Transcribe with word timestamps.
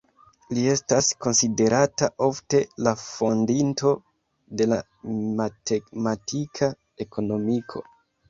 Li 0.57 0.61
estas 0.69 1.09
konsiderata 1.25 2.07
ofte 2.27 2.61
la 2.87 2.93
fondinto 3.01 3.93
de 4.61 4.67
la 4.71 4.79
matematika 5.43 6.73
ekonomiko. 7.09 7.85